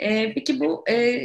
E, 0.00 0.34
peki 0.34 0.60
bu 0.60 0.84
e, 0.90 1.20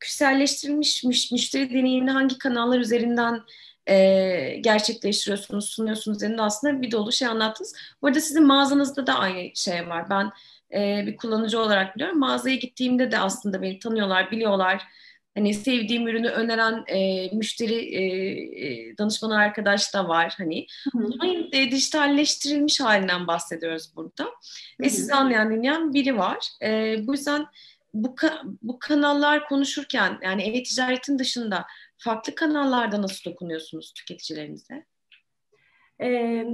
kişiselleştirilmiş 0.00 1.04
müş, 1.04 1.32
müşteri 1.32 1.70
deneyimini 1.70 2.10
hangi 2.10 2.38
kanallar 2.38 2.78
üzerinden 2.78 3.40
e, 3.86 4.56
gerçekleştiriyorsunuz, 4.60 5.68
sunuyorsunuz 5.68 6.16
üzerinde 6.16 6.42
aslında 6.42 6.82
bir 6.82 6.90
dolu 6.90 7.12
şey 7.12 7.28
anlattınız. 7.28 7.74
Bu 8.02 8.06
arada 8.06 8.20
sizin 8.20 8.46
mağazanızda 8.46 9.06
da 9.06 9.14
aynı 9.14 9.50
şey 9.54 9.88
var. 9.88 10.10
Ben 10.10 10.30
e, 10.74 11.06
bir 11.06 11.16
kullanıcı 11.16 11.60
olarak 11.60 11.96
biliyorum. 11.96 12.18
Mağazaya 12.18 12.56
gittiğimde 12.56 13.10
de 13.10 13.18
aslında 13.18 13.62
beni 13.62 13.78
tanıyorlar, 13.78 14.30
biliyorlar. 14.30 14.82
Hani 15.34 15.54
sevdiğim 15.54 16.08
ürünü 16.08 16.28
öneren 16.28 16.84
e, 16.86 17.28
müşteri 17.36 17.74
e, 17.74 18.02
e 18.66 18.98
danışmanı 18.98 19.36
arkadaş 19.36 19.94
da 19.94 20.08
var. 20.08 20.34
Hani 20.38 20.66
Hı-hı. 20.92 21.28
e, 21.52 21.70
dijitalleştirilmiş 21.70 22.80
halinden 22.80 23.26
bahsediyoruz 23.26 23.96
burada. 23.96 24.24
Hı-hı. 24.24 24.30
Ve 24.80 24.90
sizi 24.90 25.14
anlayan 25.14 25.50
dinleyen 25.50 25.94
biri 25.94 26.18
var. 26.18 26.38
E, 26.62 26.96
bu 27.06 27.12
yüzden 27.12 27.46
bu, 28.04 28.16
bu 28.62 28.78
kanallar 28.78 29.48
konuşurken 29.48 30.18
yani 30.22 30.42
e-ticaretin 30.42 31.18
dışında 31.18 31.66
farklı 31.98 32.34
kanallarda 32.34 33.02
nasıl 33.02 33.30
dokunuyorsunuz 33.30 33.92
tüketicilerinize? 33.92 34.86
Ee, 36.00 36.46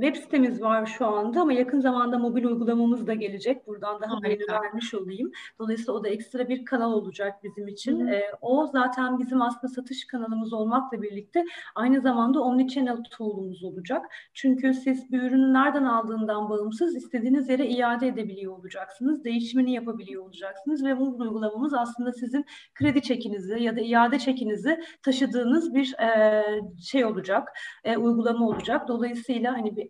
Web 0.00 0.16
sitemiz 0.16 0.62
var 0.62 0.86
şu 0.86 1.06
anda 1.06 1.40
ama 1.40 1.52
yakın 1.52 1.80
zamanda 1.80 2.18
mobil 2.18 2.44
uygulamamız 2.44 3.06
da 3.06 3.14
gelecek. 3.14 3.66
Buradan 3.66 4.00
da 4.00 4.10
haberini 4.10 4.52
vermiş 4.52 4.94
olayım. 4.94 5.32
Dolayısıyla 5.58 5.92
o 5.92 6.04
da 6.04 6.08
ekstra 6.08 6.48
bir 6.48 6.64
kanal 6.64 6.92
olacak 6.92 7.44
bizim 7.44 7.68
için. 7.68 8.06
Ee, 8.06 8.22
o 8.40 8.66
zaten 8.66 9.18
bizim 9.18 9.42
aslında 9.42 9.72
satış 9.72 10.06
kanalımız 10.06 10.52
olmakla 10.52 11.02
birlikte 11.02 11.44
aynı 11.74 12.00
zamanda 12.00 12.40
omnichannel 12.40 12.96
tool'umuz 13.10 13.64
olacak. 13.64 14.06
Çünkü 14.34 14.74
siz 14.74 15.12
bir 15.12 15.22
ürünü 15.22 15.52
nereden 15.52 15.84
aldığından 15.84 16.50
bağımsız 16.50 16.96
istediğiniz 16.96 17.48
yere 17.48 17.66
iade 17.66 18.08
edebiliyor 18.08 18.58
olacaksınız. 18.58 19.24
Değişimini 19.24 19.72
yapabiliyor 19.72 20.24
olacaksınız 20.24 20.84
ve 20.84 20.98
bu 20.98 21.18
uygulamamız 21.18 21.74
aslında 21.74 22.12
sizin 22.12 22.44
kredi 22.74 23.02
çekinizi 23.02 23.62
ya 23.62 23.76
da 23.76 23.80
iade 23.80 24.18
çekinizi 24.18 24.80
taşıdığınız 25.02 25.74
bir 25.74 25.94
e, 25.98 26.42
şey 26.82 27.04
olacak, 27.04 27.48
e, 27.84 27.96
uygulama 27.96 28.46
olacak. 28.46 28.88
Dolayısıyla 28.88 29.52
hani 29.52 29.76
bir 29.76 29.89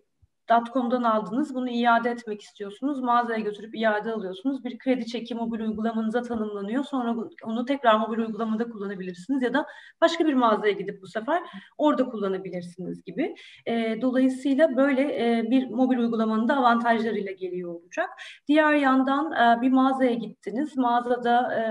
.com'dan 0.73 1.03
aldınız, 1.03 1.55
bunu 1.55 1.69
iade 1.69 2.09
etmek 2.09 2.41
istiyorsunuz. 2.41 2.99
Mağazaya 2.99 3.39
götürüp 3.39 3.75
iade 3.75 4.11
alıyorsunuz. 4.11 4.63
Bir 4.63 4.77
kredi 4.77 5.05
çeki 5.05 5.35
mobil 5.35 5.59
uygulamanıza 5.59 6.21
tanımlanıyor. 6.21 6.83
Sonra 6.83 7.15
onu 7.43 7.65
tekrar 7.65 7.99
mobil 7.99 8.17
uygulamada 8.17 8.69
kullanabilirsiniz 8.69 9.43
ya 9.43 9.53
da 9.53 9.65
başka 10.01 10.25
bir 10.25 10.33
mağazaya 10.33 10.73
gidip 10.73 11.01
bu 11.01 11.07
sefer 11.07 11.43
orada 11.77 12.05
kullanabilirsiniz 12.05 13.03
gibi. 13.03 13.35
E, 13.65 14.01
dolayısıyla 14.01 14.77
böyle 14.77 15.01
e, 15.01 15.51
bir 15.51 15.69
mobil 15.69 15.97
uygulamanın 15.97 16.47
da 16.47 16.57
avantajlarıyla 16.57 17.31
geliyor 17.31 17.73
olacak. 17.73 18.09
Diğer 18.47 18.73
yandan 18.73 19.31
e, 19.31 19.61
bir 19.61 19.71
mağazaya 19.71 20.13
gittiniz. 20.13 20.77
Mağazada 20.77 21.55
e, 21.55 21.61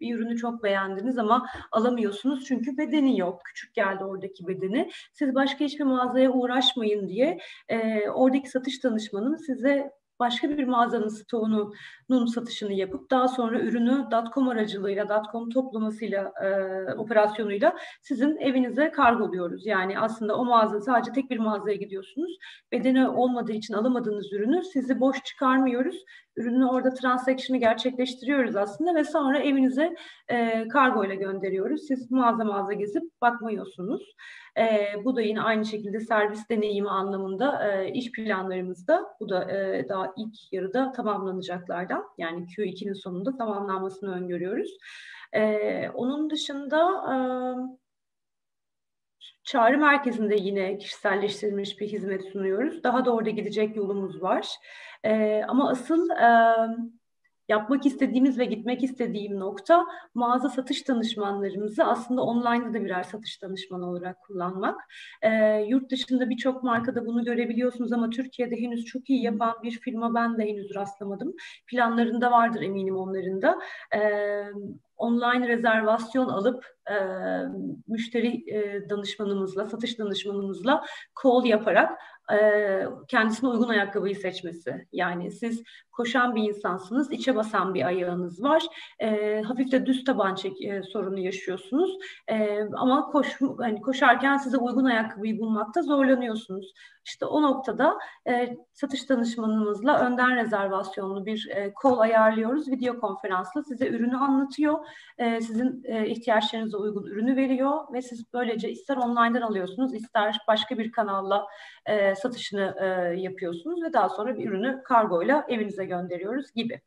bir 0.00 0.14
ürünü 0.14 0.36
çok 0.36 0.62
beğendiniz 0.62 1.18
ama 1.18 1.46
alamıyorsunuz 1.72 2.44
çünkü 2.44 2.78
bedeni 2.78 3.18
yok. 3.18 3.42
Küçük 3.44 3.74
geldi 3.74 4.04
oradaki 4.04 4.46
bedeni. 4.46 4.90
Siz 5.12 5.34
başka 5.34 5.64
hiçbir 5.64 5.84
mağazaya 5.84 6.32
uğraşmayın 6.32 7.08
diye 7.08 7.38
e, 7.68 8.10
oradaki 8.10 8.50
satış 8.50 8.84
danışmanın 8.84 9.36
size 9.36 9.99
başka 10.20 10.50
bir 10.50 10.64
mağazanın 10.64 11.08
stoğunun 11.08 12.26
satışını 12.26 12.72
yapıp 12.72 13.10
daha 13.10 13.28
sonra 13.28 13.60
ürünü 13.60 14.06
.com 14.34 14.48
aracılığıyla, 14.48 15.22
.com 15.32 15.50
toplamasıyla, 15.50 16.32
e, 16.42 16.92
operasyonuyla 16.94 17.76
sizin 18.00 18.36
evinize 18.36 18.90
kargoluyoruz. 18.90 19.66
Yani 19.66 19.98
aslında 19.98 20.36
o 20.36 20.44
mağaza 20.44 20.80
sadece 20.80 21.12
tek 21.12 21.30
bir 21.30 21.38
mağazaya 21.38 21.76
gidiyorsunuz. 21.76 22.38
Bedeni 22.72 23.08
olmadığı 23.08 23.52
için 23.52 23.74
alamadığınız 23.74 24.32
ürünü 24.32 24.62
sizi 24.64 25.00
boş 25.00 25.24
çıkarmıyoruz. 25.24 26.04
Ürünü 26.36 26.66
orada 26.66 26.94
transaction'ı 26.94 27.60
gerçekleştiriyoruz 27.60 28.56
aslında 28.56 28.94
ve 28.94 29.04
sonra 29.04 29.38
evinize 29.38 29.94
e, 30.28 30.68
kargo 30.68 31.04
ile 31.04 31.14
gönderiyoruz. 31.14 31.82
Siz 31.88 32.10
mağaza 32.10 32.44
mağaza 32.44 32.72
gezip 32.72 33.02
bakmıyorsunuz. 33.20 34.14
E, 34.58 34.94
bu 35.04 35.16
da 35.16 35.20
yine 35.20 35.42
aynı 35.42 35.64
şekilde 35.64 36.00
servis 36.00 36.48
deneyimi 36.48 36.90
anlamında 36.90 37.72
e, 37.72 37.92
iş 37.92 38.12
planlarımızda 38.12 39.16
bu 39.20 39.28
da 39.28 39.50
e, 39.50 39.88
daha 39.88 40.12
ilk 40.16 40.52
yarıda 40.52 40.92
tamamlanacaklardan 40.92 42.04
yani 42.18 42.46
Q2'nin 42.46 42.92
sonunda 42.92 43.36
tamamlanmasını 43.36 44.14
öngörüyoruz. 44.14 44.70
E, 45.32 45.88
onun 45.94 46.30
dışında 46.30 46.78
e, 47.12 47.16
çağrı 49.44 49.78
merkezinde 49.78 50.36
yine 50.36 50.78
kişiselleştirilmiş 50.78 51.80
bir 51.80 51.88
hizmet 51.88 52.24
sunuyoruz. 52.24 52.82
Daha 52.82 53.04
da 53.04 53.14
orada 53.14 53.30
gidecek 53.30 53.76
yolumuz 53.76 54.22
var. 54.22 54.48
E, 55.04 55.42
ama 55.48 55.70
asıl 55.70 56.10
e, 56.10 56.56
yapmak 57.50 57.86
istediğimiz 57.86 58.38
ve 58.38 58.44
gitmek 58.44 58.82
istediğim 58.82 59.40
nokta 59.40 59.86
mağaza 60.14 60.48
satış 60.48 60.88
danışmanlarımızı 60.88 61.84
aslında 61.84 62.22
online'da 62.22 62.74
da 62.74 62.84
birer 62.84 63.02
satış 63.02 63.42
danışmanı 63.42 63.90
olarak 63.90 64.20
kullanmak. 64.20 64.80
E, 65.22 65.30
yurt 65.68 65.90
dışında 65.90 66.30
birçok 66.30 66.62
markada 66.62 67.06
bunu 67.06 67.24
görebiliyorsunuz 67.24 67.92
ama 67.92 68.10
Türkiye'de 68.10 68.56
henüz 68.56 68.84
çok 68.84 69.10
iyi 69.10 69.22
yapan 69.22 69.54
bir 69.62 69.70
firma 69.70 70.14
ben 70.14 70.38
de 70.38 70.46
henüz 70.46 70.74
rastlamadım. 70.74 71.34
Planlarında 71.66 72.30
vardır 72.30 72.62
eminim 72.62 72.96
onların 72.96 73.42
da. 73.42 73.58
E, 73.94 74.00
online 74.96 75.48
rezervasyon 75.48 76.28
alıp 76.28 76.66
e, 76.90 76.94
müşteri 77.88 78.54
e, 78.54 78.88
danışmanımızla, 78.90 79.66
satış 79.66 79.98
danışmanımızla 79.98 80.84
call 81.22 81.44
yaparak 81.44 81.90
kendisine 83.08 83.50
uygun 83.50 83.68
ayakkabıyı 83.68 84.16
seçmesi. 84.16 84.86
Yani 84.92 85.30
siz 85.30 85.62
koşan 85.92 86.34
bir 86.34 86.42
insansınız, 86.42 87.12
içe 87.12 87.36
basan 87.36 87.74
bir 87.74 87.86
ayağınız 87.86 88.42
var, 88.42 88.62
e, 88.98 89.42
hafif 89.42 89.72
de 89.72 89.86
düz 89.86 90.04
taban 90.04 90.34
çek, 90.34 90.62
e, 90.62 90.82
sorunu 90.82 91.18
yaşıyorsunuz. 91.18 91.98
E, 92.28 92.60
ama 92.76 93.06
koş, 93.06 93.38
hani 93.58 93.80
koşarken 93.80 94.36
size 94.36 94.56
uygun 94.56 94.84
ayakkabıyı 94.84 95.38
bulmakta 95.38 95.82
zorlanıyorsunuz. 95.82 96.72
İşte 97.04 97.26
o 97.26 97.42
noktada 97.42 97.98
e, 98.28 98.56
satış 98.72 99.08
danışmanımızla 99.08 100.00
önden 100.00 100.36
rezervasyonlu 100.36 101.26
bir 101.26 101.48
e, 101.54 101.72
call 101.82 101.98
ayarlıyoruz. 101.98 102.70
Video 102.70 103.00
konferansla 103.00 103.62
size 103.62 103.88
ürünü 103.88 104.16
anlatıyor. 104.16 104.78
E, 105.18 105.40
sizin 105.40 105.82
e, 105.84 106.06
ihtiyaçlarınıza 106.06 106.78
uygun 106.78 107.06
ürünü 107.06 107.36
veriyor 107.36 107.92
ve 107.92 108.02
siz 108.02 108.32
böylece 108.34 108.70
ister 108.70 108.96
online'dan 108.96 109.42
alıyorsunuz 109.42 109.94
ister 109.94 110.38
başka 110.48 110.78
bir 110.78 110.92
kanalla 110.92 111.46
e, 111.86 112.14
satışını 112.20 112.74
e, 112.80 113.20
yapıyorsunuz 113.20 113.82
ve 113.82 113.92
daha 113.92 114.08
sonra 114.08 114.38
bir 114.38 114.48
ürünü 114.48 114.82
kargoyla 114.84 115.46
evinize 115.48 115.84
gönderiyoruz 115.84 116.52
gibi. 116.52 116.80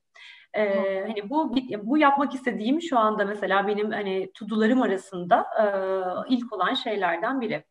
Ee, 0.53 1.03
hani 1.07 1.29
bu 1.29 1.55
bu 1.83 1.97
yapmak 1.97 2.35
istediğim 2.35 2.81
şu 2.81 2.99
anda 2.99 3.25
mesela 3.25 3.67
benim 3.67 3.91
hani 3.91 4.31
tudularım 4.33 4.81
arasında 4.81 5.45
e, 5.59 5.65
ilk 6.35 6.53
olan 6.53 6.73
şeylerden 6.73 7.41
biri. 7.41 7.63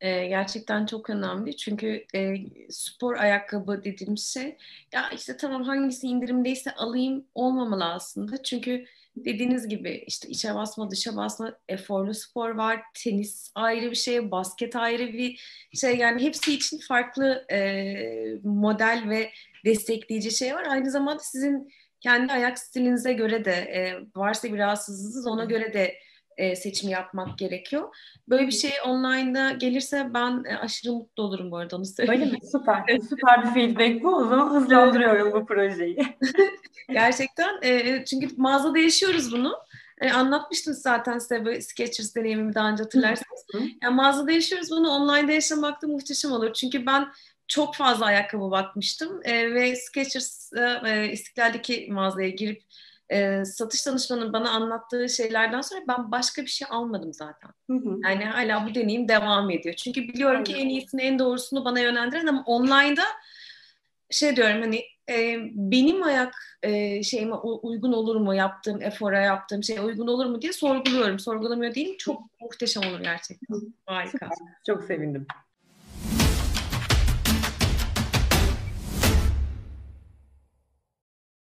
E, 0.00 0.26
gerçekten 0.26 0.86
çok 0.86 1.10
önemli 1.10 1.56
çünkü 1.56 2.04
e, 2.14 2.34
spor 2.70 3.16
ayakkabı 3.16 3.84
dediğimiz 3.84 4.34
şey 4.34 4.56
ya 4.92 5.10
işte 5.10 5.36
tamam 5.36 5.62
hangisi 5.62 6.06
indirimdeyse 6.06 6.74
alayım 6.74 7.24
olmamalı 7.34 7.84
aslında 7.84 8.42
çünkü 8.42 8.84
dediğiniz 9.16 9.68
gibi 9.68 10.04
işte 10.06 10.28
içe 10.28 10.54
basma 10.54 10.90
dışa 10.90 11.16
basma 11.16 11.58
eforlu 11.68 12.14
spor 12.14 12.50
var 12.50 12.82
tenis 12.94 13.52
ayrı 13.54 13.90
bir 13.90 13.96
şey 13.96 14.30
basket 14.30 14.76
ayrı 14.76 15.12
bir 15.12 15.40
şey 15.74 15.96
yani 15.96 16.22
hepsi 16.22 16.54
için 16.54 16.78
farklı 16.78 17.44
e, 17.52 17.60
model 18.44 19.04
ve 19.08 19.30
destekleyici 19.64 20.30
şey 20.30 20.54
var 20.54 20.66
aynı 20.68 20.90
zamanda 20.90 21.18
sizin 21.22 21.68
kendi 22.00 22.32
ayak 22.32 22.58
stilinize 22.58 23.12
göre 23.12 23.44
de 23.44 23.52
e, 23.52 24.00
varsa 24.16 24.52
bir 24.52 24.58
rahatsızlığınız 24.58 25.26
ona 25.26 25.44
göre 25.44 25.72
de 25.72 25.94
e, 26.36 26.56
seçim 26.56 26.90
yapmak 26.90 27.38
gerekiyor. 27.38 27.96
Böyle 28.28 28.46
bir 28.46 28.52
şey 28.52 28.70
online'da 28.86 29.52
gelirse 29.52 30.10
ben 30.14 30.44
e, 30.48 30.56
aşırı 30.56 30.92
mutlu 30.92 31.22
olurum 31.22 31.50
bu 31.50 31.56
arada 31.56 31.76
onu 31.76 31.84
söyleyeyim. 31.84 32.22
Öyle 32.22 32.32
mi? 32.32 32.38
Süper. 32.52 32.98
Süper 33.08 33.44
bir 33.44 33.50
feedback 33.50 34.04
bu. 34.04 34.16
O 34.16 34.24
zaman 34.24 34.54
hızlandırıyorum 34.54 35.32
bu 35.32 35.46
projeyi. 35.46 35.96
Gerçekten. 36.92 37.58
E, 37.62 38.04
çünkü 38.04 38.28
mağazada 38.36 38.78
yaşıyoruz 38.78 39.32
bunu. 39.32 39.54
E, 40.00 40.10
anlatmıştım 40.10 40.74
zaten 40.74 41.18
size 41.18 41.44
böyle 41.44 41.60
Skechers 41.60 42.14
deneyimimi 42.14 42.54
daha 42.54 42.70
önce 42.70 42.82
hatırlarsanız. 42.82 43.46
yani 43.82 43.94
mağazada 43.94 44.32
yaşıyoruz 44.32 44.70
bunu. 44.70 44.90
Online'da 44.90 45.32
yaşamak 45.32 45.82
da 45.82 45.86
muhteşem 45.86 46.32
olur. 46.32 46.52
Çünkü 46.52 46.86
ben 46.86 47.08
çok 47.48 47.74
fazla 47.74 48.06
ayakkabı 48.06 48.50
bakmıştım 48.50 49.20
e, 49.24 49.54
ve 49.54 49.76
Skechers 49.76 50.52
e, 50.86 51.08
İstiklal'deki 51.12 51.88
mağazaya 51.90 52.28
girip 52.28 52.62
e, 53.10 53.44
satış 53.44 53.86
danışmanının 53.86 54.32
bana 54.32 54.50
anlattığı 54.50 55.08
şeylerden 55.08 55.60
sonra 55.60 55.80
ben 55.88 56.10
başka 56.10 56.42
bir 56.42 56.50
şey 56.50 56.68
almadım 56.70 57.12
zaten. 57.12 57.50
Hı 57.70 57.76
hı. 57.76 57.98
Yani 58.04 58.24
hala 58.24 58.66
bu 58.66 58.74
deneyim 58.74 59.08
devam 59.08 59.50
ediyor. 59.50 59.74
Çünkü 59.74 60.02
biliyorum 60.02 60.42
Aynen. 60.46 60.58
ki 60.58 60.64
en 60.64 60.68
iyisini, 60.68 61.02
en 61.02 61.18
doğrusunu 61.18 61.64
bana 61.64 61.80
yönlendiren 61.80 62.26
ama 62.26 62.42
online'da 62.46 63.04
şey 64.10 64.36
diyorum 64.36 64.62
hani 64.62 64.84
e, 65.10 65.36
benim 65.54 66.02
ayak 66.02 66.34
e, 66.62 67.02
şeyime 67.02 67.34
uygun 67.34 67.92
olur 67.92 68.16
mu 68.16 68.34
yaptığım 68.34 68.82
efora 68.82 69.20
yaptığım 69.20 69.62
şey 69.64 69.78
uygun 69.78 70.06
olur 70.06 70.26
mu 70.26 70.42
diye 70.42 70.52
sorguluyorum. 70.52 71.18
Sorgulamıyor 71.18 71.74
değilim. 71.74 71.96
Çok 71.98 72.22
muhteşem 72.40 72.82
olur 72.90 73.00
gerçekten. 73.00 73.56
Harika. 73.86 74.28
Çok 74.66 74.84
sevindim. 74.84 75.26